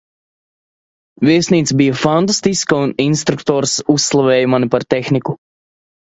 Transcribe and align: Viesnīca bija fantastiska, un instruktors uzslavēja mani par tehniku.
Viesnīca 1.27 1.75
bija 1.81 1.97
fantastiska, 2.03 2.79
un 2.85 2.93
instruktors 3.05 3.75
uzslavēja 3.97 4.49
mani 4.55 4.71
par 4.77 4.87
tehniku. 4.95 5.35